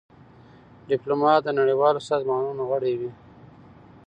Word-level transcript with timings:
ډيپلومات 0.89 1.39
د 1.43 1.47
نړېوالو 1.59 2.05
سازمانونو 2.09 2.61
غړی 2.71 2.93
وي. 2.99 3.11